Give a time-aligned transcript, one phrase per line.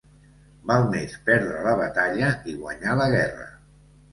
[0.71, 3.51] Val més perdre la batalla, i guanyar la guerra.